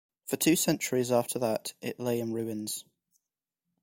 [0.25, 2.85] For two centuries after that it lay in ruins.